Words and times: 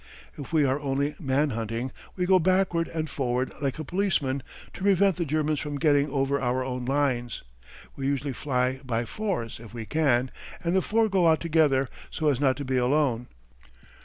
If 0.35 0.51
we 0.51 0.65
are 0.65 0.79
only 0.79 1.13
man 1.19 1.51
hunting, 1.51 1.91
we 2.15 2.25
go 2.25 2.39
backward 2.39 2.87
and 2.87 3.07
forward 3.07 3.53
like 3.61 3.77
a 3.77 3.83
policeman 3.83 4.41
to 4.73 4.81
prevent 4.81 5.17
the 5.17 5.25
Germans 5.25 5.59
from 5.59 5.77
getting 5.77 6.09
over 6.09 6.41
our 6.41 6.65
own 6.65 6.85
lines. 6.85 7.43
We 7.95 8.07
usually 8.07 8.33
fly 8.33 8.81
by 8.83 9.05
fours, 9.05 9.59
if 9.59 9.75
we 9.75 9.85
can, 9.85 10.31
and 10.63 10.75
the 10.75 10.81
four 10.81 11.07
go 11.07 11.27
out 11.27 11.39
together, 11.39 11.87
so 12.09 12.29
as 12.29 12.39
not 12.39 12.57
to 12.57 12.65
be 12.65 12.77
alone. 12.77 13.27